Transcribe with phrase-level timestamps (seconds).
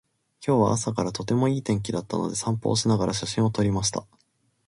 [0.43, 4.03] 今日は朝からとてもいい天気だったので、散歩をしながら写真を撮りました。